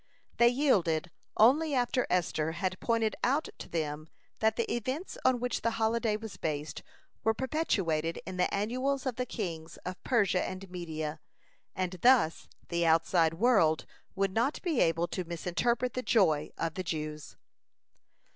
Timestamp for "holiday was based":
5.77-6.81